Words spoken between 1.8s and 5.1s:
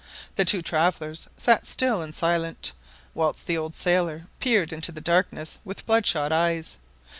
and silent, whilst the old sailor peered into the